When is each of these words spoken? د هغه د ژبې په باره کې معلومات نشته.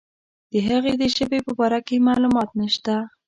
د 0.51 0.53
هغه 0.67 0.91
د 1.01 1.03
ژبې 1.15 1.39
په 1.45 1.51
باره 1.59 1.79
کې 1.87 2.05
معلومات 2.07 2.49
نشته. 2.61 2.95